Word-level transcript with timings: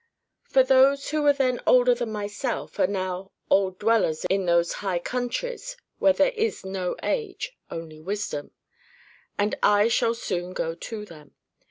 For 0.41 0.63
those 0.63 1.11
who 1.11 1.21
were 1.21 1.31
then 1.33 1.61
older 1.67 1.93
than 1.93 2.11
myself 2.11 2.79
are 2.79 2.87
now 2.87 3.29
"old 3.51 3.77
dwellers 3.77 4.25
in 4.31 4.47
those 4.47 4.73
high 4.81 4.97
countries" 4.97 5.77
where 5.99 6.11
there 6.11 6.31
is 6.31 6.65
no 6.65 6.95
age, 7.03 7.55
only 7.69 7.99
wisdom; 7.99 8.49
and 9.37 9.53
I 9.61 9.89
shall 9.89 10.15
soon 10.15 10.53
go 10.53 10.73
to 10.73 11.05
them. 11.05 11.35